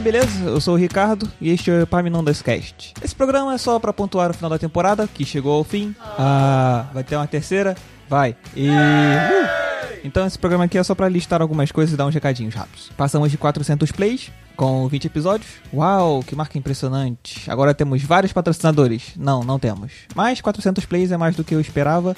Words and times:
aí, 0.00 0.04
beleza? 0.04 0.44
Eu 0.44 0.60
sou 0.60 0.74
o 0.74 0.76
Ricardo 0.76 1.30
e 1.40 1.50
este 1.50 1.70
é 1.70 1.74
o 1.74 1.82
Epaminondas 1.82 2.40
Cast. 2.40 2.94
Esse 3.02 3.14
programa 3.14 3.54
é 3.54 3.58
só 3.58 3.78
pra 3.78 3.92
pontuar 3.92 4.30
o 4.30 4.34
final 4.34 4.50
da 4.50 4.58
temporada, 4.58 5.06
que 5.06 5.24
chegou 5.24 5.52
ao 5.52 5.64
fim. 5.64 5.94
Ah, 6.00 6.86
vai 6.92 7.04
ter 7.04 7.16
uma 7.16 7.26
terceira? 7.26 7.76
Vai. 8.08 8.34
E... 8.56 8.68
Uh! 8.68 9.60
Então 10.02 10.26
esse 10.26 10.38
programa 10.38 10.64
aqui 10.64 10.78
é 10.78 10.82
só 10.82 10.94
pra 10.94 11.08
listar 11.08 11.42
algumas 11.42 11.70
coisas 11.70 11.92
e 11.92 11.96
dar 11.96 12.06
uns 12.06 12.14
recadinhos 12.14 12.54
rápidos. 12.54 12.90
Passamos 12.96 13.30
de 13.30 13.36
400 13.36 13.92
plays 13.92 14.30
com 14.56 14.88
20 14.88 15.04
episódios. 15.04 15.50
Uau, 15.72 16.22
que 16.22 16.34
marca 16.34 16.56
impressionante. 16.56 17.50
Agora 17.50 17.74
temos 17.74 18.02
vários 18.02 18.32
patrocinadores. 18.32 19.12
Não, 19.16 19.44
não 19.44 19.58
temos. 19.58 19.92
Mas 20.14 20.40
400 20.40 20.86
plays 20.86 21.12
é 21.12 21.18
mais 21.18 21.36
do 21.36 21.44
que 21.44 21.54
eu 21.54 21.60
esperava. 21.60 22.16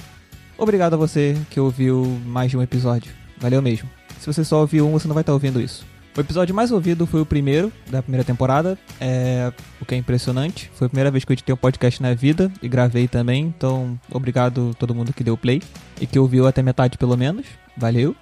Obrigado 0.56 0.94
a 0.94 0.96
você 0.96 1.36
que 1.50 1.58
ouviu 1.58 2.04
mais 2.24 2.50
de 2.50 2.56
um 2.56 2.62
episódio. 2.62 3.12
Valeu 3.38 3.60
mesmo. 3.60 3.90
Se 4.20 4.26
você 4.26 4.44
só 4.44 4.60
ouviu 4.60 4.86
um, 4.86 4.92
você 4.92 5.08
não 5.08 5.14
vai 5.14 5.22
estar 5.22 5.32
ouvindo 5.32 5.60
isso. 5.60 5.91
O 6.16 6.20
episódio 6.20 6.54
mais 6.54 6.70
ouvido 6.70 7.06
foi 7.06 7.22
o 7.22 7.26
primeiro 7.26 7.72
da 7.90 8.02
primeira 8.02 8.22
temporada, 8.22 8.78
é, 9.00 9.50
o 9.80 9.86
que 9.86 9.94
é 9.94 9.98
impressionante. 9.98 10.70
Foi 10.74 10.86
a 10.86 10.88
primeira 10.90 11.10
vez 11.10 11.24
que 11.24 11.32
eu 11.32 11.34
editei 11.34 11.54
um 11.54 11.56
podcast 11.56 12.02
na 12.02 12.12
vida 12.12 12.52
e 12.62 12.68
gravei 12.68 13.08
também, 13.08 13.44
então 13.44 13.98
obrigado 14.10 14.74
todo 14.78 14.94
mundo 14.94 15.12
que 15.12 15.24
deu 15.24 15.38
play 15.38 15.62
e 15.98 16.06
que 16.06 16.18
ouviu 16.18 16.46
até 16.46 16.62
metade 16.62 16.98
pelo 16.98 17.16
menos. 17.16 17.46
Valeu. 17.78 18.14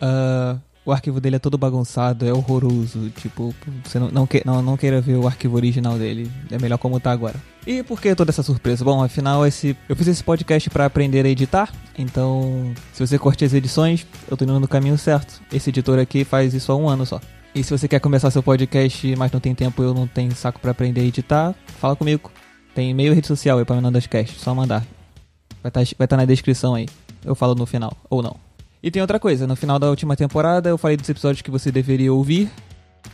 Uh, 0.00 0.58
o 0.86 0.92
arquivo 0.92 1.20
dele 1.20 1.34
é 1.34 1.38
todo 1.40 1.58
bagunçado, 1.58 2.24
é 2.24 2.32
horroroso. 2.32 3.10
Tipo, 3.10 3.52
você 3.84 3.98
não, 3.98 4.08
não, 4.08 4.26
que, 4.26 4.40
não, 4.46 4.62
não 4.62 4.76
queira 4.76 5.00
ver 5.00 5.16
o 5.16 5.26
arquivo 5.26 5.56
original 5.56 5.98
dele. 5.98 6.30
É 6.48 6.58
melhor 6.60 6.78
como 6.78 7.00
tá 7.00 7.10
agora. 7.10 7.34
E 7.66 7.82
por 7.82 8.00
que 8.00 8.14
toda 8.14 8.30
essa 8.30 8.44
surpresa? 8.44 8.84
Bom, 8.84 9.02
afinal, 9.02 9.44
esse, 9.44 9.76
eu 9.88 9.96
fiz 9.96 10.06
esse 10.06 10.22
podcast 10.22 10.70
para 10.70 10.86
aprender 10.86 11.26
a 11.26 11.28
editar. 11.28 11.72
Então, 11.98 12.72
se 12.92 13.04
você 13.04 13.18
curte 13.18 13.44
as 13.44 13.52
edições, 13.52 14.06
eu 14.30 14.36
tô 14.36 14.44
indo 14.44 14.60
no 14.60 14.68
caminho 14.68 14.96
certo. 14.96 15.42
Esse 15.52 15.70
editor 15.70 15.98
aqui 15.98 16.24
faz 16.24 16.54
isso 16.54 16.70
há 16.70 16.76
um 16.76 16.88
ano 16.88 17.04
só. 17.04 17.20
E 17.52 17.64
se 17.64 17.76
você 17.76 17.88
quer 17.88 17.98
começar 17.98 18.30
seu 18.30 18.42
podcast, 18.42 19.16
mas 19.16 19.32
não 19.32 19.40
tem 19.40 19.56
tempo, 19.56 19.82
eu 19.82 19.92
não 19.92 20.06
tenho 20.06 20.32
saco 20.36 20.60
para 20.60 20.70
aprender 20.70 21.00
a 21.00 21.04
editar, 21.04 21.52
fala 21.80 21.96
comigo. 21.96 22.30
Tem 22.76 22.90
e-mail 22.90 23.12
e 23.12 23.14
rede 23.16 23.26
social 23.26 23.58
aí 23.58 23.64
pra 23.64 23.80
das 23.80 24.06
Cast, 24.06 24.38
só 24.38 24.54
mandar. 24.54 24.86
Vai 25.62 25.70
estar 25.70 25.84
tá, 25.84 25.90
vai 25.98 26.06
tá 26.06 26.16
na 26.16 26.26
descrição 26.26 26.74
aí. 26.74 26.86
Eu 27.24 27.34
falo 27.34 27.56
no 27.56 27.66
final, 27.66 27.92
ou 28.08 28.22
não. 28.22 28.45
E 28.86 28.90
tem 28.92 29.02
outra 29.02 29.18
coisa, 29.18 29.48
no 29.48 29.56
final 29.56 29.80
da 29.80 29.90
última 29.90 30.14
temporada 30.14 30.68
eu 30.68 30.78
falei 30.78 30.96
dos 30.96 31.08
episódios 31.08 31.42
que 31.42 31.50
você 31.50 31.72
deveria 31.72 32.12
ouvir, 32.12 32.48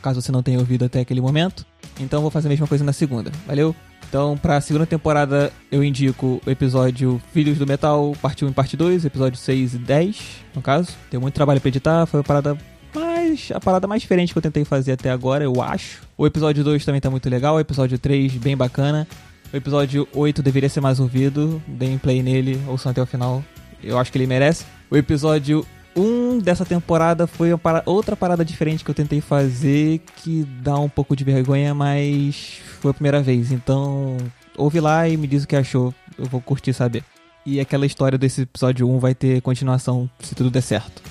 caso 0.03 0.20
você 0.20 0.31
não 0.31 0.42
tenha 0.42 0.59
ouvido 0.59 0.84
até 0.84 1.01
aquele 1.01 1.19
momento. 1.19 1.65
Então 1.98 2.20
vou 2.20 2.31
fazer 2.31 2.48
a 2.48 2.51
mesma 2.51 2.67
coisa 2.67 2.84
na 2.84 2.92
segunda, 2.92 3.33
valeu? 3.47 3.75
Então, 4.06 4.37
pra 4.37 4.61
segunda 4.61 4.84
temporada, 4.84 5.50
eu 5.70 5.83
indico 5.83 6.43
o 6.45 6.50
episódio 6.50 7.19
Filhos 7.33 7.56
do 7.56 7.67
Metal, 7.67 8.15
parte 8.20 8.45
1 8.45 8.50
e 8.50 8.53
parte 8.53 8.77
2, 8.77 9.06
episódio 9.06 9.39
6 9.39 9.73
e 9.73 9.78
10, 9.78 10.20
no 10.55 10.61
caso. 10.61 10.91
Tem 11.11 11.19
muito 11.19 11.33
trabalho 11.33 11.59
pra 11.59 11.69
editar, 11.69 12.05
foi 12.05 12.20
a 12.20 12.23
parada 12.23 12.59
mais. 12.95 13.48
a 13.55 13.59
parada 13.59 13.87
mais 13.87 14.03
diferente 14.03 14.34
que 14.34 14.39
eu 14.39 14.43
tentei 14.43 14.67
fazer 14.67 14.93
até 14.93 15.11
agora, 15.11 15.43
eu 15.43 15.62
acho. 15.62 16.03
O 16.19 16.27
episódio 16.27 16.62
2 16.62 16.84
também 16.84 17.00
tá 17.00 17.09
muito 17.09 17.31
legal, 17.31 17.55
o 17.55 17.61
episódio 17.61 17.98
3 17.98 18.34
bem 18.34 18.55
bacana. 18.55 19.09
O 19.50 19.56
episódio 19.56 20.06
8 20.15 20.43
deveria 20.43 20.69
ser 20.69 20.83
mais 20.83 21.00
ouvido, 21.00 21.62
deem 21.67 21.97
play 21.97 22.23
nele, 22.23 22.61
ouçam 22.69 22.93
até 22.93 23.00
o 23.00 23.06
final, 23.06 23.43
eu 23.83 23.98
acho 23.98 24.12
que 24.12 24.19
ele 24.19 24.27
merece. 24.27 24.67
O 24.92 24.96
episódio 24.98 25.66
1 25.96 26.40
dessa 26.40 26.66
temporada 26.66 27.26
foi 27.26 27.48
outra 27.86 28.14
parada 28.14 28.44
diferente 28.44 28.84
que 28.84 28.90
eu 28.90 28.94
tentei 28.94 29.22
fazer 29.22 30.02
que 30.16 30.46
dá 30.60 30.78
um 30.78 30.88
pouco 30.88 31.16
de 31.16 31.24
vergonha, 31.24 31.74
mas 31.74 32.58
foi 32.78 32.90
a 32.90 32.94
primeira 32.94 33.22
vez. 33.22 33.50
Então, 33.50 34.18
ouve 34.54 34.80
lá 34.80 35.08
e 35.08 35.16
me 35.16 35.26
diz 35.26 35.44
o 35.44 35.48
que 35.48 35.56
achou. 35.56 35.94
Eu 36.18 36.26
vou 36.26 36.42
curtir 36.42 36.74
saber. 36.74 37.02
E 37.46 37.58
aquela 37.58 37.86
história 37.86 38.18
desse 38.18 38.42
episódio 38.42 38.86
1 38.86 38.98
vai 38.98 39.14
ter 39.14 39.40
continuação 39.40 40.10
se 40.20 40.34
tudo 40.34 40.50
der 40.50 40.60
certo. 40.60 41.02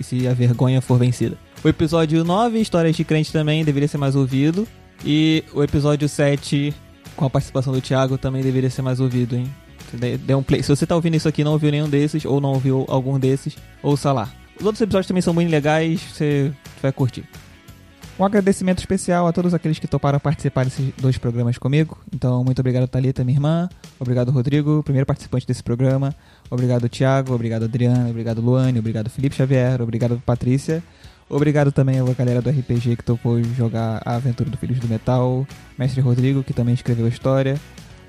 E 0.00 0.02
se 0.02 0.26
a 0.26 0.34
vergonha 0.34 0.80
for 0.82 0.98
vencida. 0.98 1.38
O 1.62 1.68
episódio 1.68 2.24
9, 2.24 2.60
Histórias 2.60 2.96
de 2.96 3.04
Crente 3.04 3.32
também 3.32 3.64
deveria 3.64 3.86
ser 3.86 3.98
mais 3.98 4.16
ouvido. 4.16 4.66
E 5.04 5.44
o 5.54 5.62
episódio 5.62 6.08
7, 6.08 6.74
com 7.14 7.24
a 7.24 7.30
participação 7.30 7.72
do 7.72 7.80
Thiago, 7.80 8.18
também 8.18 8.42
deveria 8.42 8.68
ser 8.68 8.82
mais 8.82 8.98
ouvido, 8.98 9.36
hein? 9.36 9.48
Dê 9.96 10.34
um 10.34 10.42
play. 10.42 10.62
Se 10.62 10.68
você 10.68 10.86
tá 10.86 10.94
ouvindo 10.94 11.16
isso 11.16 11.28
aqui 11.28 11.40
e 11.40 11.44
não 11.44 11.52
ouviu 11.52 11.70
nenhum 11.70 11.88
desses, 11.88 12.24
ou 12.24 12.40
não 12.40 12.50
ouviu 12.50 12.84
algum 12.88 13.18
desses, 13.18 13.56
ouça 13.82 14.12
lá. 14.12 14.30
Os 14.58 14.66
outros 14.66 14.80
episódios 14.80 15.06
também 15.06 15.22
são 15.22 15.32
muito 15.32 15.50
legais, 15.50 16.00
você 16.00 16.52
vai 16.82 16.92
curtir. 16.92 17.24
Um 18.18 18.24
agradecimento 18.24 18.80
especial 18.80 19.28
a 19.28 19.32
todos 19.32 19.54
aqueles 19.54 19.78
que 19.78 19.86
toparam 19.86 20.18
participar 20.18 20.64
desses 20.64 20.92
dois 20.96 21.16
programas 21.16 21.56
comigo. 21.56 21.96
Então, 22.12 22.42
muito 22.42 22.58
obrigado, 22.58 22.88
Thalita, 22.88 23.22
minha 23.22 23.36
irmã. 23.36 23.68
Obrigado, 24.00 24.32
Rodrigo, 24.32 24.82
primeiro 24.82 25.06
participante 25.06 25.46
desse 25.46 25.62
programa. 25.62 26.12
Obrigado, 26.50 26.88
Thiago. 26.88 27.32
Obrigado, 27.32 27.66
Adriano. 27.66 28.10
Obrigado, 28.10 28.40
Luane. 28.40 28.80
Obrigado, 28.80 29.08
Felipe 29.08 29.36
Xavier. 29.36 29.80
Obrigado, 29.80 30.20
Patrícia. 30.26 30.82
Obrigado 31.30 31.70
também 31.70 32.00
à 32.00 32.04
galera 32.12 32.42
do 32.42 32.50
RPG 32.50 32.96
que 32.96 33.04
topou 33.04 33.40
jogar 33.44 34.02
a 34.04 34.16
aventura 34.16 34.50
do 34.50 34.56
Filhos 34.56 34.80
do 34.80 34.88
Metal. 34.88 35.46
Mestre 35.78 36.00
Rodrigo, 36.00 36.42
que 36.42 36.52
também 36.52 36.74
escreveu 36.74 37.06
a 37.06 37.08
história. 37.08 37.60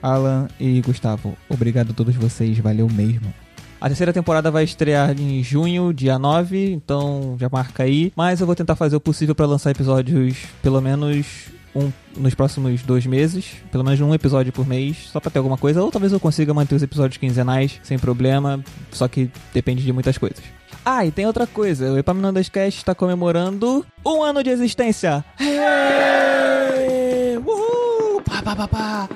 Alan 0.02 0.48
e 0.60 0.82
Gustavo, 0.82 1.38
obrigado 1.50 1.92
a 1.92 1.94
todos 1.94 2.16
vocês, 2.16 2.58
valeu 2.58 2.88
mesmo. 2.90 3.34
A 3.82 3.88
terceira 3.88 4.12
temporada 4.12 4.52
vai 4.52 4.66
estrear 4.66 5.18
em 5.18 5.42
junho, 5.42 5.94
dia 5.94 6.20
9, 6.20 6.74
então 6.74 7.38
já 7.40 7.48
marca 7.50 7.84
aí. 7.84 8.12
Mas 8.14 8.42
eu 8.42 8.46
vou 8.46 8.56
tentar 8.56 8.76
fazer 8.76 8.98
o 8.98 9.00
possível 9.00 9.34
para 9.34 9.46
lançar 9.46 9.72
episódios 9.72 10.38
pelo 10.62 10.82
menos 10.82 11.48
um 11.74 11.90
nos 12.18 12.36
próximos 12.36 12.82
dois 12.82 13.06
meses, 13.06 13.46
pelo 13.72 13.84
menos 13.84 14.02
um 14.02 14.14
episódio 14.14 14.52
por 14.52 14.68
mês, 14.68 15.08
só 15.12 15.22
pra 15.22 15.32
ter 15.32 15.38
alguma 15.38 15.58
coisa. 15.58 15.82
Ou 15.82 15.90
talvez 15.90 16.12
eu 16.12 16.20
consiga 16.20 16.54
manter 16.54 16.76
os 16.76 16.84
episódios 16.84 17.18
quinzenais 17.18 17.80
sem 17.82 17.98
problema, 17.98 18.62
só 18.92 19.08
que 19.08 19.30
depende 19.54 19.82
de 19.84 19.94
muitas 19.94 20.18
coisas. 20.18 20.44
Ah, 20.84 21.06
e 21.06 21.12
tem 21.12 21.26
outra 21.26 21.48
coisa, 21.48 21.94
o 21.94 21.98
Epaminondas 21.98 22.50
Cast 22.50 22.80
está 22.80 22.94
comemorando 22.94 23.86
um 24.06 24.22
ano 24.24 24.44
de 24.44 24.50
existência. 24.50 25.24
Hey! 25.40 27.38
Uhul! 27.38 28.22
Pá, 28.24 28.42
pá, 28.44 28.56
pá, 28.56 28.68
pá. 28.68 29.10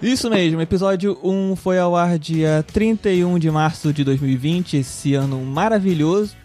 Isso 0.00 0.30
mesmo, 0.30 0.60
episódio 0.60 1.18
1 1.24 1.56
foi 1.56 1.76
ao 1.76 1.96
ar 1.96 2.20
dia 2.20 2.64
31 2.72 3.36
de 3.36 3.50
março 3.50 3.92
de 3.92 4.04
2020, 4.04 4.76
esse 4.76 5.14
ano 5.14 5.40
maravilhoso. 5.40 6.36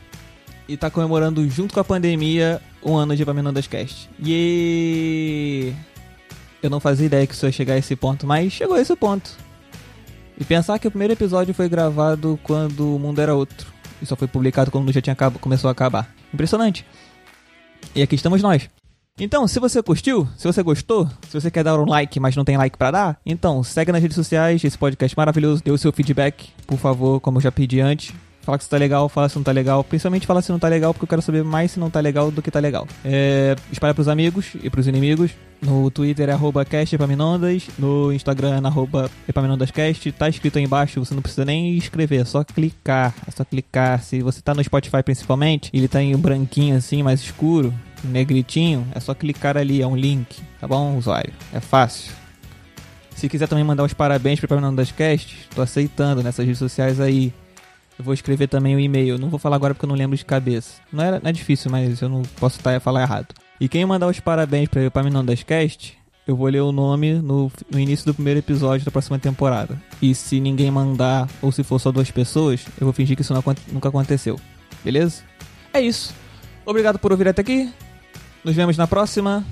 E 0.68 0.76
tá 0.76 0.90
comemorando 0.90 1.48
junto 1.48 1.72
com 1.72 1.80
a 1.80 1.84
pandemia 1.84 2.60
um 2.84 2.96
ano 2.96 3.16
de 3.16 3.22
Epaminondas 3.22 3.68
Cast. 3.68 4.10
E 4.20 5.72
eu 6.64 6.70
não 6.70 6.80
fazia 6.80 7.06
ideia 7.06 7.28
que 7.28 7.36
isso 7.36 7.46
ia 7.46 7.52
chegar 7.52 7.76
a 7.76 7.78
esse 7.78 7.96
ponto, 7.96 8.26
mas 8.26 8.52
chegou 8.52 8.76
a 8.76 8.82
esse 8.82 8.96
ponto. 8.96 9.38
E 10.40 10.44
pensar 10.44 10.80
que 10.80 10.88
o 10.88 10.92
primeiro 10.92 11.14
episódio 11.14 11.54
foi 11.54 11.70
gravado 11.70 12.40
quando 12.42 12.96
o 12.96 12.98
mundo 12.98 13.22
era 13.22 13.36
outro. 13.36 13.72
E 14.02 14.06
só 14.06 14.16
foi 14.16 14.28
publicado 14.28 14.72
quando 14.72 14.92
já 14.92 15.00
tinha 15.00 15.16
começou 15.16 15.68
a 15.68 15.72
acabar. 15.72 16.12
Impressionante. 16.34 16.84
E 17.94 18.02
aqui 18.02 18.16
estamos 18.16 18.42
nós. 18.42 18.68
Então, 19.20 19.48
se 19.48 19.60
você 19.60 19.82
curtiu, 19.84 20.28
se 20.36 20.48
você 20.48 20.64
gostou, 20.64 21.08
se 21.30 21.40
você 21.40 21.52
quer 21.52 21.64
dar 21.64 21.80
um 21.80 21.86
like, 21.86 22.20
mas 22.20 22.36
não 22.36 22.44
tem 22.44 22.58
like 22.58 22.76
para 22.76 22.90
dar, 22.90 23.20
então 23.24 23.64
segue 23.64 23.92
nas 23.92 24.02
redes 24.02 24.16
sociais 24.16 24.64
esse 24.64 24.76
podcast 24.76 25.16
maravilhoso, 25.16 25.62
dê 25.64 25.70
o 25.70 25.78
seu 25.78 25.94
feedback, 25.94 26.50
por 26.66 26.80
favor, 26.80 27.20
como 27.20 27.38
eu 27.38 27.42
já 27.42 27.52
pedi 27.52 27.80
antes. 27.80 28.12
Fala 28.42 28.60
se 28.60 28.68
tá 28.68 28.76
legal, 28.76 29.08
fala 29.08 29.30
se 29.30 29.38
não 29.38 29.44
tá 29.44 29.54
legal. 29.54 29.84
Principalmente 29.86 30.28
fala 30.28 30.42
se 30.42 30.52
não 30.52 30.60
tá 30.60 30.68
legal, 30.68 30.94
porque 30.94 31.06
eu 31.06 31.08
quero 31.08 31.22
saber 31.22 31.46
mais 31.46 31.72
se 31.72 31.80
não 31.80 31.90
tá 31.90 32.02
legal 32.02 32.30
do 32.30 32.42
que 32.42 32.52
tá 32.52 32.60
legal. 32.60 32.86
É, 33.06 33.56
espalha 33.72 33.94
pros 33.94 34.10
amigos 34.10 34.48
e 34.62 34.70
pros 34.70 34.86
inimigos. 34.86 35.32
No 35.62 35.90
Twitter 35.90 36.28
é 36.28 36.34
arroba 36.34 36.66
castepaminondas. 36.66 37.68
No 37.80 38.12
Instagram 38.12 38.60
é 38.62 38.68
arroba 38.68 39.10
epaminondascast. 39.30 40.12
Tá 40.12 40.28
escrito 40.28 40.58
aí 40.58 40.66
embaixo, 40.66 41.00
você 41.00 41.14
não 41.14 41.22
precisa 41.22 41.46
nem 41.46 41.78
escrever, 41.78 42.18
é 42.18 42.26
só 42.26 42.44
clicar. 42.44 43.16
É 43.26 43.32
só 43.32 43.46
clicar. 43.46 44.04
Se 44.04 44.22
você 44.22 44.42
tá 44.42 44.54
no 44.54 44.62
Spotify 44.62 45.02
principalmente, 45.02 45.70
ele 45.74 45.88
tá 45.88 46.04
em 46.04 46.18
branquinho 46.18 46.76
assim, 46.76 47.02
mais 47.02 47.22
escuro, 47.22 47.74
negritinho, 48.04 48.88
é 48.94 49.00
só 49.00 49.14
clicar 49.14 49.58
ali, 49.58 49.82
é 49.82 49.88
um 49.88 49.96
link. 49.96 50.42
Tá 50.60 50.68
bom, 50.68 50.98
usuário? 50.98 51.34
É 51.54 51.60
fácil. 51.60 52.12
Se 53.16 53.30
quiser 53.30 53.48
também 53.48 53.64
mandar 53.64 53.84
uns 53.84 53.94
parabéns 53.94 54.40
para 54.40 54.48
Epaminondas 54.48 54.92
Cast, 54.92 55.48
tô 55.56 55.62
aceitando 55.62 56.24
nessas 56.24 56.46
redes 56.46 56.60
sociais 56.60 57.00
aí. 57.00 57.34
Eu 57.98 58.04
vou 58.04 58.14
escrever 58.14 58.48
também 58.48 58.76
o 58.76 58.78
um 58.78 58.82
e-mail. 58.82 59.18
Não 59.18 59.30
vou 59.30 59.40
falar 59.40 59.56
agora 59.56 59.74
porque 59.74 59.86
eu 59.86 59.90
não 59.90 59.96
lembro 59.96 60.18
de 60.18 60.26
cabeça. 60.26 60.82
Não, 60.92 61.04
era, 61.04 61.20
não 61.20 61.30
é 61.30 61.32
difícil, 61.32 61.70
mas 61.70 62.02
eu 62.02 62.10
não 62.10 62.24
posso 62.40 62.58
estar 62.58 62.80
falar 62.80 63.04
errado. 63.04 63.28
E 63.60 63.70
quem 63.70 63.86
mandar 63.86 64.08
os 64.08 64.20
parabéns 64.20 64.68
para 64.68 64.84
Epaminondas 64.84 65.44
Cast, 65.44 65.96
eu 66.28 66.36
vou 66.36 66.48
ler 66.48 66.62
o 66.62 66.72
nome 66.72 67.14
no, 67.14 67.52
no 67.70 67.80
início 67.80 68.06
do 68.06 68.14
primeiro 68.14 68.40
episódio 68.40 68.84
da 68.84 68.92
próxima 68.92 69.20
temporada. 69.20 69.80
E 70.02 70.16
se 70.16 70.40
ninguém 70.40 70.72
mandar, 70.72 71.30
ou 71.42 71.52
se 71.52 71.64
for 71.64 71.80
só 71.80 71.92
duas 71.92 72.10
pessoas, 72.10 72.66
eu 72.80 72.86
vou 72.86 72.94
fingir 72.94 73.16
que 73.16 73.22
isso 73.22 73.34
não, 73.34 73.44
nunca 73.72 73.90
aconteceu. 73.90 74.40
Beleza? 74.84 75.24
É 75.74 75.80
isso. 75.80 76.14
Obrigado 76.66 76.98
por 76.98 77.12
ouvir 77.12 77.28
até 77.28 77.42
aqui. 77.42 77.72
Nos 78.44 78.56
vemos 78.56 78.78
na 78.78 78.88
próxima. 78.88 79.46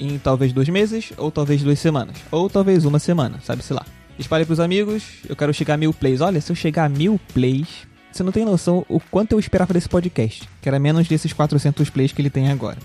Em 0.00 0.18
talvez 0.18 0.52
dois 0.52 0.68
meses, 0.68 1.12
ou 1.16 1.30
talvez 1.30 1.62
duas 1.62 1.78
semanas. 1.78 2.16
Ou 2.30 2.50
talvez 2.50 2.84
uma 2.84 2.98
semana, 2.98 3.38
sabe-se 3.44 3.72
lá. 3.72 3.84
Espalhe 4.18 4.44
pros 4.44 4.58
amigos. 4.58 5.04
Eu 5.28 5.36
quero 5.36 5.54
chegar 5.54 5.74
a 5.74 5.76
mil 5.76 5.92
plays. 5.92 6.20
Olha, 6.20 6.40
se 6.40 6.50
eu 6.50 6.56
chegar 6.56 6.84
a 6.86 6.88
mil 6.88 7.20
plays, 7.32 7.86
você 8.10 8.22
não 8.22 8.32
tem 8.32 8.44
noção 8.44 8.84
o 8.88 8.98
quanto 8.98 9.32
eu 9.32 9.38
esperava 9.38 9.72
desse 9.72 9.88
podcast. 9.88 10.48
Que 10.60 10.68
era 10.68 10.78
menos 10.78 11.06
desses 11.06 11.32
400 11.32 11.88
plays 11.90 12.12
que 12.12 12.20
ele 12.20 12.30
tem 12.30 12.50
agora. 12.50 12.78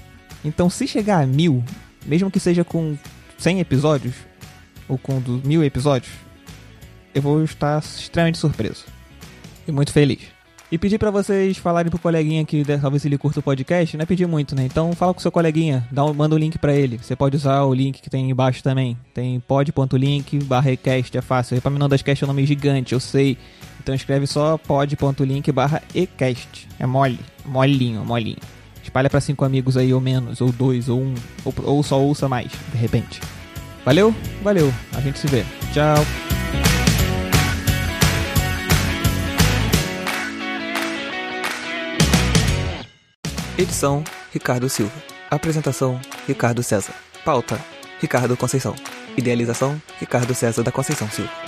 Então, 0.45 0.69
se 0.69 0.87
chegar 0.87 1.23
a 1.23 1.27
mil, 1.27 1.63
mesmo 2.05 2.29
que 2.29 2.39
seja 2.39 2.63
com 2.63 2.95
100 3.37 3.59
episódios, 3.61 4.13
ou 4.87 4.97
com 4.97 5.19
mil 5.43 5.63
episódios, 5.63 6.11
eu 7.15 7.21
vou 7.21 7.43
estar 7.43 7.79
extremamente 7.79 8.37
surpreso. 8.37 8.85
E 9.67 9.71
muito 9.71 9.91
feliz. 9.91 10.36
E 10.69 10.77
pedir 10.77 10.97
pra 10.97 11.09
vocês 11.09 11.57
falarem 11.57 11.89
pro 11.89 11.97
coleguinha 11.97 12.43
que 12.43 12.63
talvez 12.81 13.05
ele 13.05 13.17
curta 13.17 13.39
o 13.39 13.43
podcast, 13.43 13.95
não 13.95 14.03
é 14.03 14.05
pedir 14.05 14.27
muito, 14.27 14.53
né? 14.53 14.65
Então 14.65 14.91
fala 14.91 15.13
com 15.13 15.19
o 15.19 15.21
seu 15.21 15.31
coleguinha, 15.31 15.87
dá 15.89 16.03
um, 16.03 16.13
manda 16.13 16.35
um 16.35 16.37
link 16.37 16.57
pra 16.57 16.75
ele. 16.75 16.97
Você 16.97 17.15
pode 17.15 17.37
usar 17.37 17.63
o 17.63 17.73
link 17.73 18.01
que 18.01 18.09
tem 18.09 18.29
embaixo 18.29 18.61
também. 18.61 18.97
Tem 19.13 19.39
pod.link 19.39 20.43
barra 20.43 20.71
ecast, 20.71 21.17
é 21.17 21.21
fácil. 21.21 21.57
Epaminondas 21.57 22.01
Cast 22.01 22.21
é 22.23 22.25
um 22.25 22.27
nome 22.27 22.45
gigante, 22.45 22.91
eu 22.91 22.99
sei. 22.99 23.37
Então 23.79 23.95
escreve 23.95 24.27
só 24.27 24.57
pod.link 24.57 25.49
barra 25.53 25.81
ecast. 25.95 26.67
É 26.77 26.85
mole, 26.85 27.19
molinho, 27.45 28.03
molinho. 28.03 28.37
Espalha 28.83 29.09
pra 29.09 29.21
cinco 29.21 29.45
amigos 29.45 29.77
aí, 29.77 29.93
ou 29.93 30.01
menos, 30.01 30.41
ou 30.41 30.51
dois, 30.51 30.89
ou 30.89 30.99
um, 30.99 31.13
ou, 31.45 31.53
ou 31.63 31.83
só 31.83 32.01
ouça 32.01 32.27
mais, 32.27 32.51
de 32.71 32.77
repente. 32.77 33.21
Valeu? 33.85 34.13
Valeu. 34.43 34.73
A 34.93 34.99
gente 34.99 35.17
se 35.17 35.27
vê. 35.27 35.45
Tchau. 35.73 36.26
Edição: 43.57 44.03
Ricardo 44.31 44.69
Silva. 44.69 44.93
Apresentação: 45.31 45.99
Ricardo 46.27 46.61
César. 46.61 46.93
Pauta: 47.25 47.59
Ricardo 47.99 48.37
Conceição. 48.37 48.75
Idealização: 49.17 49.81
Ricardo 49.99 50.35
César 50.35 50.61
da 50.61 50.71
Conceição 50.71 51.09
Silva. 51.09 51.46